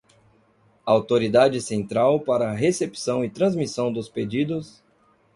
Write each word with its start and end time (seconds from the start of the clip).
autoridade 0.83 1.61
central 1.61 2.19
para 2.21 2.51
recepção 2.53 3.23
e 3.23 3.29
transmissão 3.29 3.93
dos 3.93 4.09
pedidos 4.09 4.83